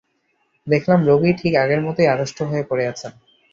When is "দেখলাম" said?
0.67-0.99